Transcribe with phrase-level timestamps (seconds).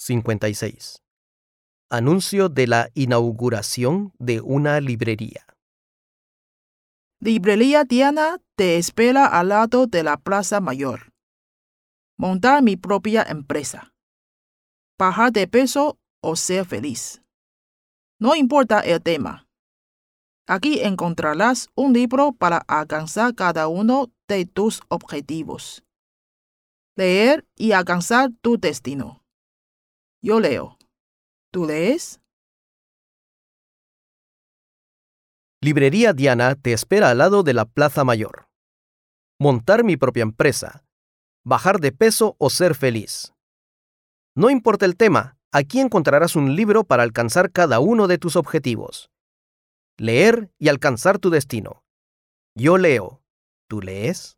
[0.00, 1.02] 56.
[1.90, 5.44] Anuncio de la inauguración de una librería.
[7.20, 11.12] Librería Diana te espera al lado de la Plaza Mayor.
[12.16, 13.92] Montar mi propia empresa.
[14.98, 17.22] Bajar de peso o ser feliz.
[18.18, 19.48] No importa el tema.
[20.46, 25.84] Aquí encontrarás un libro para alcanzar cada uno de tus objetivos.
[26.96, 29.19] Leer y alcanzar tu destino.
[30.22, 30.76] Yo leo.
[31.50, 32.20] ¿Tú lees?
[35.62, 38.48] Librería Diana te espera al lado de la Plaza Mayor.
[39.38, 40.84] Montar mi propia empresa.
[41.42, 43.32] Bajar de peso o ser feliz.
[44.36, 49.10] No importa el tema, aquí encontrarás un libro para alcanzar cada uno de tus objetivos.
[49.96, 51.82] Leer y alcanzar tu destino.
[52.54, 53.22] Yo leo.
[53.68, 54.36] ¿Tú lees?